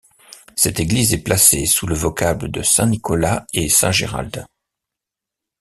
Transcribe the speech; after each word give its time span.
Cette 0.55 0.79
église 0.79 1.13
est 1.13 1.21
placée 1.21 1.67
sous 1.67 1.85
le 1.85 1.93
vocable 1.93 2.49
de 2.49 2.63
Saint-Nicolas-et-Saint-Gérald. 2.63 4.47